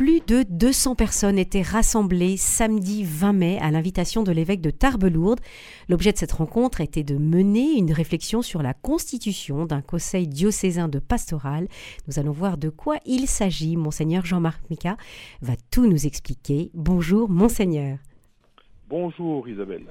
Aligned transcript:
Plus 0.00 0.22
de 0.26 0.44
200 0.48 0.94
personnes 0.94 1.38
étaient 1.38 1.60
rassemblées 1.60 2.38
samedi 2.38 3.04
20 3.04 3.34
mai 3.34 3.58
à 3.58 3.70
l'invitation 3.70 4.22
de 4.22 4.32
l'évêque 4.32 4.62
de 4.62 4.70
Tarbes-Lourdes. 4.70 5.42
L'objet 5.90 6.10
de 6.10 6.16
cette 6.16 6.32
rencontre 6.32 6.80
était 6.80 7.02
de 7.02 7.16
mener 7.18 7.76
une 7.76 7.92
réflexion 7.92 8.40
sur 8.40 8.62
la 8.62 8.72
constitution 8.72 9.66
d'un 9.66 9.82
conseil 9.82 10.26
diocésain 10.26 10.88
de 10.88 11.00
pastoral. 11.00 11.68
Nous 12.08 12.18
allons 12.18 12.32
voir 12.32 12.56
de 12.56 12.70
quoi 12.70 12.96
il 13.04 13.26
s'agit. 13.26 13.76
Monseigneur 13.76 14.24
Jean-Marc 14.24 14.62
Mica 14.70 14.96
va 15.42 15.52
tout 15.70 15.86
nous 15.86 16.06
expliquer. 16.06 16.70
Bonjour, 16.72 17.28
Monseigneur. 17.28 17.98
Bonjour 18.88 19.46
Isabelle. 19.50 19.84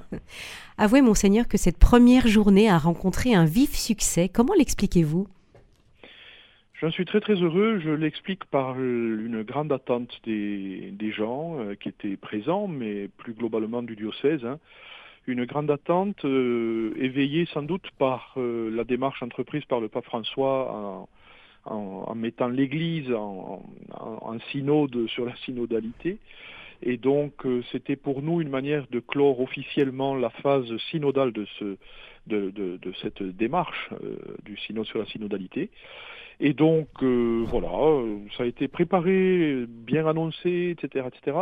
Avouez, 0.79 1.03
Monseigneur, 1.03 1.47
que 1.47 1.59
cette 1.59 1.77
première 1.77 2.27
journée 2.27 2.67
a 2.67 2.79
rencontré 2.79 3.35
un 3.35 3.45
vif 3.45 3.75
succès. 3.75 4.27
Comment 4.27 4.55
l'expliquez-vous? 4.57 5.27
J'en 6.81 6.91
suis 6.91 7.03
très 7.03 7.19
très 7.19 7.33
heureux. 7.33 7.79
Je 7.83 7.89
l'explique 7.89 8.45
par 8.45 8.79
une 8.79 9.43
grande 9.43 9.69
attente 9.73 10.17
des, 10.23 11.11
gens 11.11 11.59
euh, 11.59 11.75
qui 11.75 11.89
étaient 11.89 12.15
présents, 12.15 12.67
mais 12.67 13.09
plus 13.17 13.33
globalement 13.33 13.83
du 13.83 13.97
diocèse. 13.97 14.45
Hein. 14.45 14.59
Une 15.27 15.43
grande 15.43 15.69
attente 15.69 16.23
euh, 16.23 16.93
éveillée 16.97 17.47
sans 17.53 17.63
doute 17.63 17.85
par 17.97 18.33
euh, 18.37 18.71
la 18.73 18.85
démarche 18.85 19.21
entreprise 19.21 19.65
par 19.65 19.81
le 19.81 19.89
pape 19.89 20.05
François 20.05 21.05
en, 21.65 22.15
mettant 22.15 22.47
l'Église 22.47 23.11
en, 23.11 23.61
synode 24.51 25.07
sur 25.07 25.25
la 25.25 25.35
synodalité 25.35 26.17
et 26.81 26.97
donc, 26.97 27.45
euh, 27.45 27.61
c'était 27.71 27.95
pour 27.95 28.21
nous 28.21 28.41
une 28.41 28.49
manière 28.49 28.85
de 28.89 28.99
clore 28.99 29.41
officiellement 29.41 30.15
la 30.15 30.29
phase 30.29 30.77
synodale 30.89 31.33
de, 31.33 31.45
ce, 31.57 31.77
de, 32.27 32.51
de, 32.51 32.93
cette 33.01 33.21
démarche 33.21 33.89
euh, 34.03 34.15
du 34.45 34.57
synode 34.57 34.85
sur 34.85 34.99
la 34.99 35.05
synodalité. 35.05 35.69
Et 36.39 36.53
donc, 36.53 36.87
euh, 37.01 37.43
voilà, 37.47 38.01
ça 38.37 38.43
a 38.43 38.45
été 38.45 38.69
préparé, 38.69 39.65
bien 39.67 40.07
annoncé, 40.07 40.75
etc., 40.77 41.05
etc. 41.13 41.37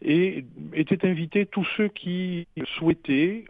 Et 0.00 0.44
étaient 0.72 1.06
invités 1.06 1.44
tous 1.44 1.66
ceux 1.76 1.88
qui 1.88 2.48
souhaitaient 2.76 3.44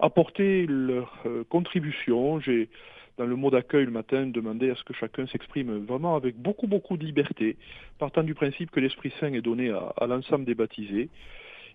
apporter 0.00 0.66
leur 0.66 1.22
contribution. 1.50 2.40
J'ai 2.40 2.68
dans 3.18 3.26
le 3.26 3.36
mot 3.36 3.50
d'accueil 3.50 3.84
le 3.84 3.90
matin, 3.90 4.26
demander 4.26 4.70
à 4.70 4.74
ce 4.74 4.84
que 4.84 4.92
chacun 4.92 5.26
s'exprime 5.26 5.84
vraiment 5.84 6.16
avec 6.16 6.36
beaucoup, 6.36 6.66
beaucoup 6.66 6.96
de 6.96 7.04
liberté, 7.04 7.56
partant 7.98 8.22
du 8.22 8.34
principe 8.34 8.70
que 8.70 8.80
l'Esprit 8.80 9.12
Saint 9.20 9.32
est 9.32 9.42
donné 9.42 9.70
à, 9.70 10.06
l'ensemble 10.06 10.44
des 10.44 10.54
baptisés 10.54 11.08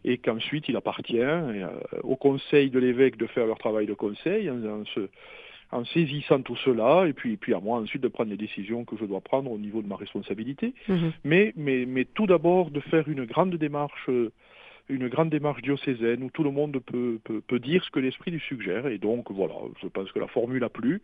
et 0.04 0.18
qu'ensuite 0.18 0.68
il 0.68 0.76
appartient 0.76 1.20
euh, 1.20 1.68
au 2.04 2.16
conseil 2.16 2.70
de 2.70 2.80
l'évêque 2.80 3.18
de 3.18 3.28
faire 3.28 3.46
leur 3.46 3.58
travail 3.58 3.86
de 3.86 3.94
conseil 3.94 4.50
en, 4.50 5.86
saisissant 5.86 6.42
tout 6.42 6.58
cela, 6.58 7.08
et 7.08 7.14
puis, 7.14 7.38
puis 7.38 7.54
à 7.54 7.60
moi 7.60 7.80
ensuite 7.80 8.02
de 8.02 8.08
prendre 8.08 8.30
les 8.30 8.38
décisions 8.38 8.84
que 8.84 8.98
je 8.98 9.06
dois 9.06 9.22
prendre 9.22 9.52
au 9.52 9.58
niveau 9.58 9.82
de 9.82 9.88
ma 9.88 9.96
responsabilité. 9.96 10.74
Mhm. 10.88 11.12
Mais, 11.24 11.54
mais, 11.56 11.86
mais 11.88 12.06
tout 12.06 12.28
d'abord 12.28 12.72
de 12.72 12.82
faire 12.82 13.08
une 13.08 13.26
grande 13.26 13.56
démarche 13.56 14.10
une 14.90 15.08
grande 15.08 15.30
démarche 15.30 15.62
diocésaine 15.62 16.24
où 16.24 16.30
tout 16.30 16.44
le 16.44 16.52
monde 16.52 16.80
peut, 16.80 17.20
peut, 17.24 17.60
dire 17.60 17.84
ce 17.84 17.90
que 17.90 18.00
l'esprit 18.00 18.32
lui 18.32 18.40
suggère. 18.40 18.88
Et 18.88 18.98
donc, 18.98 19.32
voilà, 19.32 19.56
je 19.82 19.88
pense 19.88 20.12
que 20.12 20.20
la 20.20 20.28
formule 20.28 20.64
a 20.64 20.70
plu. 20.70 21.02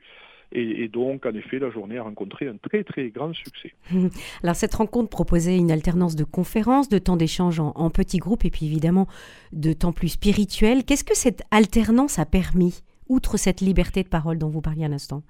Et, 0.53 0.87
donc, 0.87 1.25
en 1.25 1.33
effet, 1.33 1.59
la 1.59 1.69
journée 1.69 1.97
a 1.97 2.03
rencontré 2.03 2.47
un 2.47 2.55
très, 2.55 2.85
très 2.85 3.09
grand 3.09 3.33
succès. 3.33 3.73
Alors, 4.43 4.55
cette 4.55 4.75
rencontre 4.75 5.09
proposait 5.09 5.57
une 5.57 5.71
alternance 5.71 6.15
de 6.15 6.23
conférences, 6.23 6.87
de 6.87 6.99
temps 6.99 7.17
d'échange 7.17 7.59
en, 7.59 7.89
petits 7.89 8.19
groupes 8.19 8.45
et 8.45 8.49
puis 8.49 8.65
évidemment 8.65 9.07
de 9.51 9.73
temps 9.73 9.91
plus 9.91 10.09
spirituel. 10.09 10.85
Qu'est-ce 10.85 11.03
que 11.03 11.17
cette 11.17 11.43
alternance 11.51 12.17
a 12.17 12.25
permis, 12.25 12.81
outre 13.09 13.35
cette 13.35 13.59
liberté 13.59 14.03
de 14.03 14.07
parole 14.07 14.37
dont 14.37 14.49
vous 14.49 14.61
parliez 14.61 14.85
un 14.85 14.93
instant? 14.93 15.21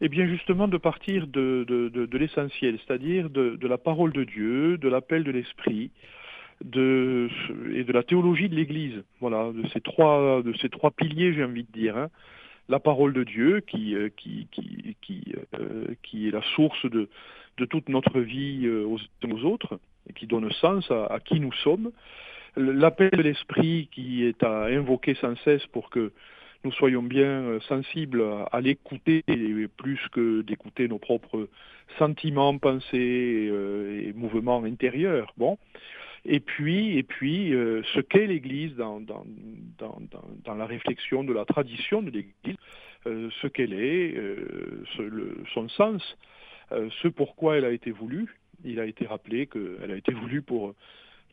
Eh 0.00 0.08
bien 0.08 0.26
justement 0.26 0.68
de 0.68 0.76
partir 0.76 1.26
de, 1.26 1.64
de, 1.66 1.88
de 1.88 2.18
l'essentiel, 2.18 2.78
c'est-à-dire 2.86 3.30
de, 3.30 3.66
la 3.66 3.78
parole 3.78 4.12
de 4.12 4.24
Dieu, 4.24 4.76
de 4.76 4.88
l'appel 4.88 5.24
de 5.24 5.30
l'Esprit, 5.30 5.90
de, 6.64 7.28
et 7.74 7.84
de 7.84 7.92
la 7.92 8.02
théologie 8.02 8.48
de 8.48 8.54
l'Église. 8.54 9.02
Voilà, 9.20 9.52
de 9.52 9.66
ces 9.68 9.80
trois, 9.80 10.42
de 10.42 10.52
ces 10.54 10.68
trois 10.68 10.90
piliers, 10.90 11.34
j'ai 11.34 11.44
envie 11.44 11.64
de 11.64 11.72
dire. 11.72 11.96
Hein. 11.96 12.10
La 12.68 12.80
parole 12.80 13.12
de 13.12 13.22
Dieu, 13.22 13.60
qui, 13.60 13.94
euh, 13.94 14.08
qui, 14.16 14.48
qui, 14.50 14.96
qui, 15.00 15.34
euh, 15.54 15.86
qui 16.02 16.28
est 16.28 16.32
la 16.32 16.42
source 16.54 16.84
de, 16.86 17.08
de 17.58 17.64
toute 17.64 17.88
notre 17.88 18.20
vie 18.20 18.66
euh, 18.66 18.84
aux, 18.84 19.44
autres, 19.44 19.78
et 20.08 20.12
qui 20.12 20.26
donne 20.26 20.50
sens 20.52 20.90
à, 20.90 21.18
qui 21.24 21.38
nous 21.40 21.52
sommes. 21.52 21.92
L'appel 22.56 23.10
de 23.10 23.22
l'Esprit 23.22 23.88
qui 23.92 24.24
est 24.24 24.42
à 24.42 24.64
invoquer 24.64 25.14
sans 25.16 25.36
cesse 25.44 25.66
pour 25.66 25.90
que 25.90 26.12
nous 26.64 26.72
soyons 26.72 27.02
bien 27.02 27.60
sensibles 27.68 28.24
à, 28.50 28.60
l'écouter, 28.60 29.22
plus 29.76 30.00
que 30.10 30.40
d'écouter 30.40 30.88
nos 30.88 30.98
propres 30.98 31.48
sentiments, 31.98 32.56
pensées 32.56 33.52
et 34.02 34.12
mouvements 34.14 34.64
intérieurs. 34.64 35.32
Bon, 35.36 35.58
et 36.28 36.40
puis, 36.40 36.98
et 36.98 37.02
puis 37.02 37.54
euh, 37.54 37.82
ce 37.94 38.00
qu'est 38.00 38.26
l'Église 38.26 38.74
dans, 38.74 39.00
dans, 39.00 39.24
dans, 39.78 40.54
la 40.54 40.66
réflexion 40.66 41.22
de 41.22 41.32
la 41.32 41.44
tradition 41.44 42.02
de 42.02 42.10
l'Église, 42.10 42.56
euh, 43.06 43.30
ce 43.40 43.46
qu'elle 43.46 43.72
est, 43.72 44.16
euh, 44.16 44.84
son 45.54 45.68
sens, 45.68 46.16
ce 46.70 47.06
pourquoi 47.06 47.58
elle 47.58 47.64
a 47.64 47.70
été 47.70 47.92
voulue. 47.92 48.26
Il 48.64 48.80
a 48.80 48.86
été 48.86 49.06
rappelé 49.06 49.46
qu'elle 49.46 49.90
a 49.92 49.96
été 49.96 50.12
voulue 50.12 50.42
pour 50.42 50.74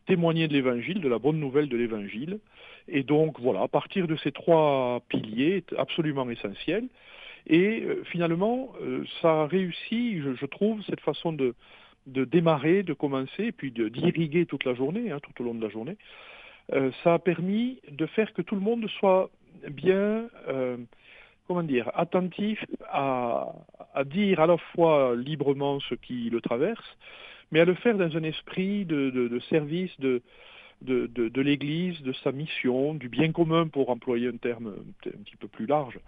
témoigner 0.05 0.47
de 0.47 0.53
l'Évangile, 0.53 1.01
de 1.01 1.09
la 1.09 1.17
bonne 1.17 1.39
nouvelle 1.39 1.69
de 1.69 1.77
l'Évangile. 1.77 2.37
Et 2.87 3.01
donc 3.01 3.39
voilà, 3.39 3.61
à 3.63 3.67
partir 3.67 4.05
de 4.05 4.15
ces 4.17 4.31
trois 4.31 5.01
piliers 5.07 5.63
absolument 5.75 6.29
essentiels, 6.29 6.85
et 7.47 7.87
finalement, 8.05 8.73
ça 9.21 9.41
a 9.41 9.47
réussi, 9.47 10.21
je, 10.21 10.35
je 10.35 10.45
trouve, 10.45 10.83
cette 10.83 11.01
façon 11.01 11.33
de, 11.33 11.55
de 12.07 12.25
démarrer, 12.25 12.83
de 12.83 12.93
commencer, 12.93 13.51
puis 13.51 13.71
d'irriguer 13.71 14.45
toute 14.45 14.65
la 14.65 14.73
journée, 14.73 15.11
hein, 15.11 15.19
tout 15.21 15.41
au 15.41 15.45
long 15.45 15.53
de 15.53 15.63
la 15.63 15.69
journée, 15.69 15.97
euh, 16.73 16.91
ça 17.03 17.15
a 17.15 17.19
permis 17.19 17.79
de 17.91 18.05
faire 18.05 18.33
que 18.33 18.41
tout 18.41 18.55
le 18.55 18.61
monde 18.61 18.87
soit 18.99 19.29
bien, 19.69 20.29
euh, 20.47 20.77
comment 21.47 21.63
dire, 21.63 21.91
attentif 21.93 22.63
à, 22.89 23.53
dire 24.05 24.39
à 24.39 24.47
la 24.47 24.57
fois 24.57 25.15
librement 25.15 25.79
ce 25.81 25.95
qui 25.95 26.29
le 26.29 26.41
traverse, 26.41 26.97
mais 27.51 27.59
à 27.59 27.65
le 27.65 27.75
faire 27.75 27.97
dans 27.97 28.17
un 28.17 28.23
esprit 28.23 28.85
de, 28.85 29.39
service 29.49 29.91
de, 29.99 30.21
de, 30.81 31.07
de 31.07 31.41
l'Église, 31.41 32.01
de 32.01 32.13
sa 32.23 32.31
mission, 32.31 32.93
du 32.93 33.09
bien 33.09 33.31
commun, 33.31 33.67
pour 33.67 33.89
employer 33.89 34.27
un 34.27 34.37
terme 34.37 34.73
un 35.05 35.23
petit 35.23 35.35
peu 35.35 35.47
plus 35.47 35.65
large. 35.65 35.99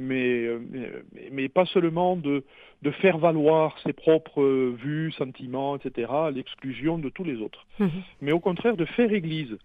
Euh, 0.00 0.58
mais, 0.72 0.90
mais, 1.30 1.48
pas 1.48 1.66
seulement 1.66 2.16
de, 2.16 2.44
de, 2.82 2.90
faire 2.90 3.18
valoir 3.18 3.78
ses 3.80 3.92
propres 3.92 4.42
vues, 4.42 5.12
sentiments, 5.12 5.76
etc., 5.76 6.10
à 6.10 6.30
l'exclusion 6.30 6.98
de 6.98 7.08
tous 7.08 7.24
les 7.24 7.36
autres. 7.40 7.66
Mhm. 7.78 7.90
Mais 8.20 8.32
au 8.32 8.40
contraire, 8.40 8.76
de 8.76 8.84
faire 8.84 9.12
Église. 9.12 9.56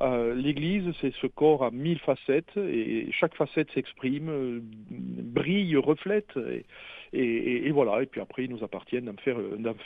Euh, 0.00 0.34
L'Église, 0.34 0.90
c'est 1.00 1.12
ce 1.20 1.26
corps 1.26 1.64
à 1.64 1.70
mille 1.70 1.98
facettes, 1.98 2.56
et 2.56 3.08
chaque 3.12 3.34
facette 3.34 3.70
s'exprime, 3.72 4.28
euh, 4.30 4.60
brille, 4.90 5.76
reflète. 5.76 6.34
Et, 6.36 6.64
et, 7.14 7.70
voilà, 7.72 8.02
et 8.02 8.06
puis 8.06 8.22
après, 8.22 8.44
il 8.44 8.50
nous 8.50 8.64
appartient 8.64 9.00
d'en 9.02 9.12
faire, 9.22 9.36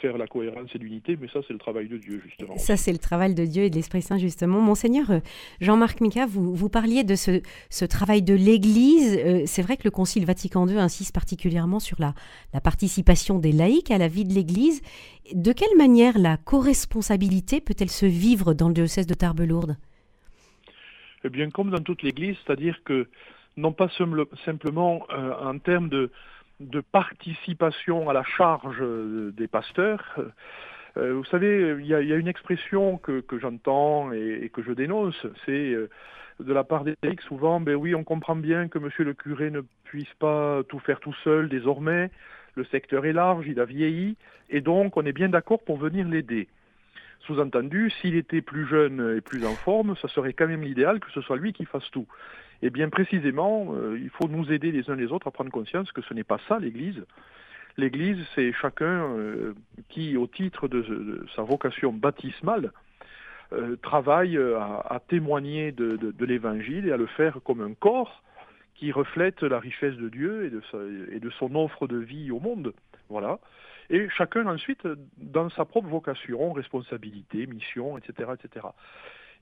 faire 0.00 0.16
la 0.16 0.28
cohérence 0.28 0.70
et 0.74 0.78
l'unité, 0.78 1.18
mais 1.20 1.26
ça, 1.32 1.40
c'est 1.46 1.52
le 1.52 1.58
travail 1.58 1.88
de 1.88 1.96
Dieu, 1.96 2.22
justement. 2.24 2.56
Ça, 2.56 2.76
c'est 2.76 2.92
le 2.92 2.98
travail 2.98 3.34
de 3.34 3.44
Dieu 3.44 3.64
et 3.64 3.70
de 3.70 3.74
l'Esprit 3.74 4.00
Saint, 4.00 4.18
justement. 4.18 4.60
Monseigneur 4.60 5.10
euh, 5.10 5.18
Jean-Marc 5.60 6.00
Mica, 6.00 6.26
vous, 6.26 6.54
vous 6.54 6.68
parliez 6.68 7.02
de 7.02 7.16
ce, 7.16 7.42
ce 7.68 7.84
travail 7.84 8.22
de 8.22 8.34
l'Église. 8.34 9.18
Euh, 9.18 9.42
c'est 9.44 9.62
vrai 9.62 9.76
que 9.76 9.82
le 9.84 9.90
Concile 9.90 10.24
Vatican 10.24 10.68
II 10.68 10.78
insiste 10.78 11.12
particulièrement 11.12 11.80
sur 11.80 12.00
la, 12.00 12.14
la 12.54 12.60
participation 12.60 13.40
des 13.40 13.50
laïcs 13.50 13.90
à 13.90 13.98
la 13.98 14.06
vie 14.06 14.24
de 14.24 14.32
l'Église. 14.32 14.80
De 15.34 15.52
quelle 15.52 15.76
manière 15.76 16.18
la 16.18 16.36
co-responsabilité 16.36 17.60
peut-elle 17.60 17.90
se 17.90 18.06
vivre 18.06 18.54
dans 18.54 18.68
le 18.68 18.74
diocèse 18.74 19.06
de 19.08 19.14
Tarbes-Lourdes? 19.14 19.76
Eh 21.24 21.28
bien, 21.28 21.50
comme 21.50 21.70
dans 21.70 21.82
toute 21.82 22.04
l'Église, 22.04 22.36
c'est-à-dire 22.46 22.78
que 22.84 23.08
non 23.56 23.72
pas 23.72 23.88
simplement 24.44 25.06
euh, 25.10 25.32
en 25.40 25.58
termes 25.58 25.88
de 25.88 26.12
de 26.60 26.80
participation 26.80 28.08
à 28.08 28.12
la 28.12 28.24
charge 28.24 28.80
euh, 28.80 29.32
des 29.36 29.46
pasteurs. 29.46 30.16
Euh, 30.96 31.14
vous 31.14 31.24
savez, 31.26 31.76
il 31.78 31.86
y, 31.86 31.94
a, 31.94 32.00
une 32.00 32.28
expression 32.28 32.96
que, 32.96 33.22
j'entends 33.38 34.12
et, 34.12 34.50
que 34.52 34.62
je 34.62 34.72
dénonce, 34.72 35.26
c'est 35.44 35.52
euh, 35.52 35.90
de 36.40 36.52
la 36.52 36.64
part 36.64 36.84
des 36.84 36.94
laïcs 37.02 37.20
souvent, 37.22 37.60
ben 37.60 37.74
oui, 37.74 37.94
on 37.94 38.04
comprend 38.04 38.36
bien 38.36 38.68
que 38.68 38.78
monsieur 38.78 39.04
le 39.04 39.12
curé 39.12 39.50
ne 39.50 39.60
puisse 39.84 40.12
pas 40.18 40.62
tout 40.68 40.78
faire 40.78 41.00
tout 41.00 41.14
seul 41.24 41.48
désormais, 41.48 42.10
le 42.54 42.64
secteur 42.64 43.04
est 43.04 43.12
large, 43.12 43.46
il 43.46 43.60
a 43.60 43.66
vieilli, 43.66 44.16
et 44.48 44.62
donc 44.62 44.96
on 44.96 45.04
est 45.04 45.12
bien 45.12 45.28
d'accord 45.28 45.62
pour 45.62 45.76
venir 45.76 46.08
l'aider. 46.08 46.48
Sous-entendu, 47.20 47.90
s'il 48.00 48.14
était 48.14 48.40
plus 48.40 48.66
jeune 48.66 49.16
et 49.16 49.20
plus 49.20 49.44
en 49.44 49.54
forme, 49.54 49.96
ça 49.96 50.08
serait 50.08 50.32
quand 50.32 50.46
même 50.46 50.62
l'idéal 50.62 51.00
que 51.00 51.10
ce 51.10 51.20
soit 51.20 51.36
lui 51.36 51.52
qui 51.52 51.64
fasse 51.64 51.90
tout. 51.90 52.06
Et 52.62 52.70
bien 52.70 52.88
précisément, 52.88 53.74
euh, 53.74 53.98
il 54.00 54.10
faut 54.10 54.28
nous 54.28 54.50
aider 54.50 54.72
les 54.72 54.88
uns 54.90 54.96
les 54.96 55.12
autres 55.12 55.26
à 55.26 55.30
prendre 55.30 55.50
conscience 55.50 55.92
que 55.92 56.02
ce 56.02 56.14
n'est 56.14 56.24
pas 56.24 56.38
ça 56.48 56.58
l'Église. 56.58 57.04
L'Église, 57.76 58.24
c'est 58.34 58.52
chacun 58.52 59.14
euh, 59.16 59.54
qui, 59.90 60.16
au 60.16 60.26
titre 60.26 60.66
de, 60.66 61.26
sa 61.34 61.42
vocation 61.42 61.92
baptismale, 61.92 62.72
euh, 63.52 63.76
travaille 63.76 64.38
à, 64.38 65.00
témoigner 65.06 65.72
de, 65.72 66.24
l'Évangile 66.24 66.88
et 66.88 66.92
à 66.92 66.96
le 66.96 67.06
faire 67.06 67.38
comme 67.44 67.60
un 67.60 67.74
corps 67.74 68.22
qui 68.74 68.92
reflète 68.92 69.42
la 69.42 69.58
richesse 69.58 69.94
de 69.96 70.08
Dieu 70.08 70.46
et 70.46 70.50
de, 70.50 70.62
et 71.12 71.20
de 71.20 71.30
son 71.30 71.54
offre 71.54 71.86
de 71.86 71.98
vie 71.98 72.30
au 72.30 72.40
monde. 72.40 72.72
Voilà. 73.08 73.38
Et 73.90 74.08
chacun 74.10 74.46
ensuite 74.46 74.86
dans 75.16 75.50
sa 75.50 75.64
propre 75.64 75.88
vocation, 75.88 76.52
responsabilité, 76.52 77.46
mission, 77.46 77.98
etc. 77.98 78.30
etc. 78.34 78.66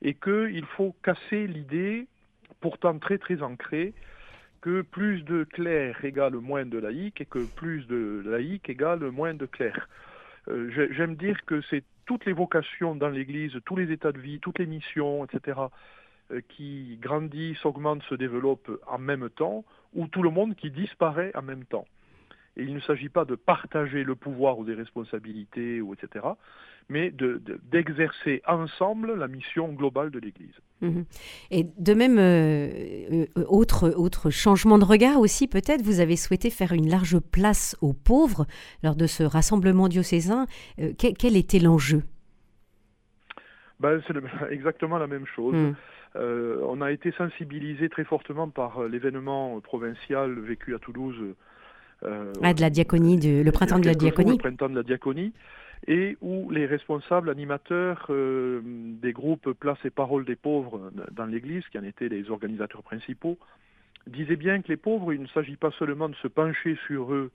Et 0.03 0.15
qu'il 0.15 0.65
faut 0.77 0.95
casser 1.03 1.47
l'idée, 1.47 2.07
pourtant 2.61 2.99
très 2.99 3.19
très 3.19 3.43
ancrée, 3.43 3.95
que 4.61 4.81
plus 4.81 5.23
de 5.23 5.45
clercs 5.45 6.05
égale 6.05 6.37
moins 6.37 6.65
de 6.65 6.79
laïcs 6.79 7.21
et 7.21 7.27
que 7.27 7.45
plus 7.55 7.87
de 7.87 8.23
laïcs 8.25 8.69
égale 8.69 9.11
moins 9.11 9.35
de 9.35 9.47
clercs. 9.47 9.89
Euh, 10.49 10.71
j'aime 10.91 11.17
dire 11.17 11.45
que 11.45 11.61
c'est 11.69 11.85
toutes 12.07 12.25
les 12.25 12.33
vocations 12.33 12.95
dans 12.95 13.09
l'Église, 13.09 13.53
tous 13.65 13.77
les 13.77 13.91
états 13.93 14.13
de 14.13 14.19
vie, 14.19 14.41
toutes 14.41 14.59
les 14.59 14.67
missions, 14.67 15.25
etc., 15.25 15.61
euh, 16.31 16.41
qui 16.49 16.99
grandissent, 17.01 17.65
augmentent, 17.65 18.03
se 18.05 18.15
développent 18.15 18.81
en 18.87 18.99
même 18.99 19.29
temps, 19.31 19.65
ou 19.95 20.07
tout 20.07 20.23
le 20.23 20.31
monde 20.31 20.55
qui 20.55 20.71
disparaît 20.71 21.33
en 21.35 21.43
même 21.43 21.65
temps. 21.65 21.87
Et 22.57 22.63
il 22.63 22.75
ne 22.75 22.81
s'agit 22.81 23.09
pas 23.09 23.25
de 23.25 23.35
partager 23.35 24.05
le 24.05 24.15
pouvoir 24.15 24.59
ou 24.59 24.65
des 24.65 24.75
responsabilités, 24.75 25.81
ou 25.81 25.95
etc., 25.95 26.25
mais 26.89 27.13
d'exercer 27.71 28.43
ensemble 28.47 29.15
la 29.15 29.27
mission 29.27 29.73
globale 29.73 30.11
de 30.11 30.19
l'Église. 30.19 30.55
Mhm. 30.83 31.05
Et 31.51 31.65
de 31.79 31.95
même, 31.95 32.19
euh, 32.19 33.27
euh, 33.39 33.45
autre, 33.49 33.91
autre 33.97 34.31
changement 34.31 34.79
de 34.79 34.85
regard 34.85 35.19
aussi, 35.19 35.49
peut-être, 35.49 35.83
vous 35.83 36.01
avez 36.01 36.17
souhaité 36.17 36.51
faire 36.51 36.73
une 36.73 36.89
large 36.89 37.19
place 37.19 37.77
aux 37.81 37.95
pauvres 37.95 38.47
lors 38.83 38.97
de 38.97 39.07
ce 39.07 39.23
rassemblement 39.23 39.89
diocésain. 39.89 40.47
Euh, 40.79 40.93
quel, 40.99 41.37
était 41.37 41.59
l'enjeu? 41.59 42.03
Ben, 43.81 44.03
C'est 44.07 44.15
exactement 44.53 44.99
la 44.99 45.07
même 45.07 45.27
chose. 45.27 45.55
Mhm. 45.55 45.75
on 46.17 46.81
a 46.81 46.93
été 46.93 47.13
sensibilisé 47.13 47.89
très 47.89 48.05
fortement 48.05 48.49
par 48.49 48.85
l'événement 48.85 49.61
provincial 49.61 50.39
vécu 50.39 50.75
à 50.75 50.79
Toulouse 50.79 51.35
ah, 52.43 52.55
de 52.55 52.61
la 52.61 52.71
diaconie, 52.71 53.19
le 53.21 53.51
printemps 53.51 53.79
de 53.79 53.87
la 53.87 53.95
diaconie. 53.95 54.33
Le 54.33 54.39
printemps 54.39 54.69
de 54.69 54.75
la 54.75 54.83
diaconie, 54.83 55.33
et 55.87 56.17
où 56.21 56.51
les 56.51 56.67
responsables 56.67 57.29
animateurs 57.29 58.07
euh, 58.11 58.61
des 58.65 59.13
groupes 59.13 59.53
Place 59.53 59.79
et 59.85 59.91
Parole 59.91 60.25
des 60.25 60.37
pauvres 60.37 60.91
dans 61.13 61.27
l'Église, 61.27 61.65
qui 61.71 61.79
en 61.79 61.85
étaient 61.85 62.09
les 62.09 62.31
organisateurs 62.31 62.83
principaux, 62.83 63.39
disaient 64.07 64.37
bien 64.37 64.63
que 64.63 64.69
les 64.69 64.77
pauvres, 64.77 65.13
il 65.13 65.21
ne 65.21 65.27
s'agit 65.29 65.57
pas 65.57 65.71
seulement 65.79 66.09
de 66.09 66.15
se 66.17 66.29
pencher 66.29 66.79
sur 66.87 67.13
eux 67.13 67.31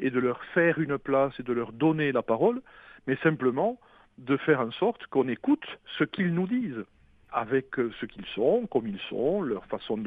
et 0.00 0.10
de 0.10 0.18
leur 0.18 0.42
faire 0.54 0.78
une 0.78 0.98
place 0.98 1.32
et 1.38 1.42
de 1.42 1.52
leur 1.52 1.72
donner 1.72 2.12
la 2.12 2.22
parole, 2.22 2.60
mais 3.06 3.16
simplement 3.22 3.78
de 4.18 4.36
faire 4.36 4.60
en 4.60 4.70
sorte 4.72 5.06
qu'on 5.06 5.28
écoute 5.28 5.64
ce 5.98 6.04
qu'ils 6.04 6.34
nous 6.34 6.46
disent 6.46 6.84
avec 7.32 7.78
euh, 7.78 7.90
ce 8.00 8.06
qu'ils 8.06 8.26
sont, 8.34 8.66
comme 8.70 8.86
ils 8.86 9.00
sont, 9.08 9.42
leur 9.42 9.64
façon 9.66 9.98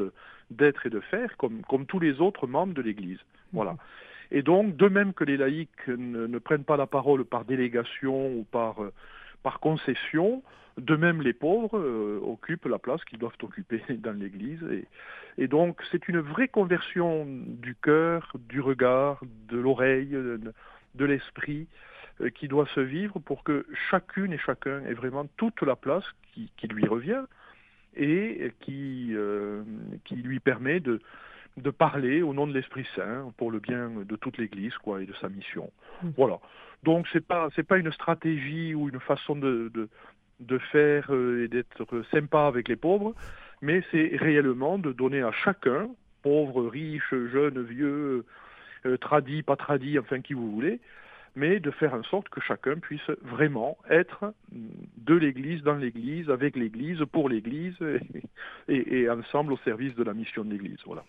d'être 0.50 0.86
et 0.86 0.90
de 0.90 1.00
faire, 1.00 1.36
comme, 1.38 1.62
comme 1.64 1.86
tous 1.86 2.00
les 2.00 2.20
autres 2.22 2.48
membres 2.48 2.74
de 2.74 2.82
l'Église. 2.82 3.20
Voilà. 3.54 3.76
Et 4.32 4.42
donc, 4.42 4.76
de 4.78 4.88
même 4.88 5.14
que 5.14 5.24
les 5.24 5.38
laïcs 5.38 5.88
ne, 5.88 6.40
prennent 6.40 6.64
pas 6.64 6.78
la 6.78 6.88
parole 6.88 7.26
par 7.26 7.46
délégation 7.46 8.34
ou 8.34 8.46
par, 8.50 8.82
euh, 8.82 8.94
par 9.44 9.60
concession, 9.60 10.42
de 10.78 10.96
même 10.96 11.22
les 11.22 11.34
pauvres 11.34 11.78
euh, 11.78 12.20
occupent 12.24 12.66
la 12.66 12.80
place 12.80 13.04
qu'ils 13.04 13.20
doivent 13.20 13.38
occuper 13.42 13.82
dans 13.90 14.18
l'Église. 14.18 14.64
Et, 14.72 14.86
et 15.38 15.48
donc, 15.48 15.82
c'est 15.92 16.08
une 16.08 16.20
vraie 16.20 16.48
conversion 16.48 17.26
du 17.28 17.76
cœur, 17.76 18.32
du 18.50 18.62
regard, 18.62 19.22
de 19.50 19.58
l'oreille, 19.58 20.08
de, 20.08 20.40
de 20.96 21.06
l'esprit 21.06 21.68
qui 22.30 22.48
doit 22.48 22.68
se 22.76 22.80
vivre 22.80 23.20
pour 23.20 23.44
que 23.44 23.66
chacune 23.90 24.34
et 24.34 24.38
chacun 24.38 24.84
ait 24.86 24.94
vraiment 24.94 25.26
toute 25.38 25.62
la 25.62 25.76
place 25.76 26.04
qui, 26.34 26.52
qui 26.58 26.68
lui 26.68 26.86
revient 26.86 27.24
et 27.96 28.54
qui, 28.62 29.14
qui 30.06 30.16
lui 30.16 30.40
permet 30.40 30.80
de, 30.80 31.02
de 31.58 31.70
parler 31.70 32.22
au 32.22 32.34
nom 32.34 32.48
de 32.48 32.54
l'Esprit 32.54 32.88
Saint 32.96 33.32
pour 33.38 33.52
le 33.52 33.60
bien 33.60 33.90
de 33.90 34.16
toute 34.16 34.38
l'Église 34.38 34.76
quoi 34.78 35.02
et 35.02 35.06
de 35.06 35.14
sa 35.20 35.30
mission. 35.30 35.72
Voilà. 36.18 36.40
Donc 36.84 37.08
c'est 37.12 37.26
pas 37.26 37.50
c'est 37.56 37.68
pas 37.68 37.78
une 37.78 37.92
stratégie 37.92 38.74
ou 38.74 38.90
une 38.90 39.00
façon 39.00 39.36
de 39.36 39.70
de, 39.74 39.90
de 40.40 40.58
faire 40.58 41.08
euh, 41.10 41.44
et 41.44 41.48
d'être 41.48 42.04
sympa 42.12 42.48
avec 42.48 42.68
les 42.68 42.76
pauvres, 42.76 43.14
mais 43.62 43.84
c'est 43.92 44.16
réellement 44.16 44.78
de 44.78 44.92
donner 44.92 45.22
à 45.22 45.32
chacun, 45.32 45.90
pauvre, 46.24 46.68
riche, 46.68 47.14
jeune, 47.32 47.62
vieux, 47.64 48.26
euh, 48.86 48.98
tradit, 48.98 49.44
pas 49.44 49.56
tradit, 49.56 50.00
enfin 50.00 50.22
qui 50.22 50.34
vous 50.34 50.52
voulez, 50.52 50.80
mais 51.36 51.60
de 51.60 51.72
faire 51.72 51.94
en 51.94 52.04
sorte 52.04 52.30
que 52.30 52.42
chacun 52.42 52.76
puisse 52.76 53.10
vraiment 53.24 53.78
être 53.90 54.34
de 54.52 55.16
l'Église, 55.16 55.62
dans 55.64 55.76
l'Église, 55.76 56.30
avec 56.30 56.56
l'Église, 56.56 57.00
pour 57.12 57.30
l'Église 57.30 57.76
et, 58.68 59.02
et, 59.02 59.10
ensemble 59.10 59.54
au 59.54 59.58
service 59.58 59.96
de 59.96 60.04
la 60.04 60.14
mission 60.14 60.44
de 60.44 60.52
l'Église. 60.52 60.80
Voilà. 60.86 61.04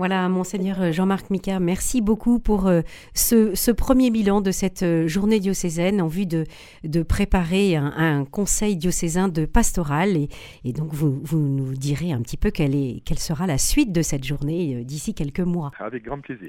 Voilà, 0.00 0.26
monseigneur 0.30 0.92
Jean-Marc 0.92 1.28
Micard, 1.28 1.60
merci 1.60 2.00
beaucoup 2.00 2.38
pour 2.38 2.68
euh, 2.68 2.80
ce, 3.12 3.70
premier 3.70 4.10
bilan 4.10 4.40
de 4.40 4.50
cette 4.50 4.82
euh, 4.82 5.06
journée 5.06 5.40
diocésaine 5.40 6.00
en 6.00 6.06
vue 6.06 6.24
de, 6.24 6.44
de 6.84 7.02
préparer 7.02 7.76
un, 7.76 8.24
conseil 8.24 8.76
diocésain 8.76 9.28
de 9.28 9.44
pastoral. 9.44 10.16
Et, 10.64 10.72
donc, 10.72 10.94
vous, 10.94 11.20
vous, 11.22 11.38
nous 11.38 11.74
direz 11.74 12.12
un 12.12 12.22
petit 12.22 12.38
peu 12.38 12.50
quelle, 12.50 12.74
est, 12.74 13.02
quelle 13.04 13.18
sera 13.18 13.46
la 13.46 13.58
suite 13.58 13.92
de 13.92 14.00
cette 14.00 14.24
journée 14.24 14.76
euh, 14.76 14.84
d'ici 14.84 15.12
quelques 15.12 15.40
mois. 15.40 15.70
Avec 15.78 16.04
grand 16.04 16.20
plaisir. 16.20 16.48